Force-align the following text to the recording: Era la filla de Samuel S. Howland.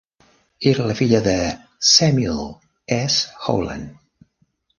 Era 0.69 0.85
la 0.91 0.95
filla 1.01 1.19
de 1.27 1.35
Samuel 1.89 2.41
S. 2.97 3.21
Howland. 3.45 3.95